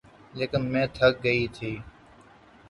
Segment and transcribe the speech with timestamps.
[0.33, 1.71] لیکن میں تھک گئی تھی